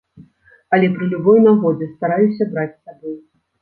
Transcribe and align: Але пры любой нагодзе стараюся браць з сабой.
Але 0.77 0.89
пры 0.95 1.05
любой 1.13 1.43
нагодзе 1.45 1.93
стараюся 1.95 2.43
браць 2.53 2.75
з 2.75 2.77
сабой. 2.85 3.17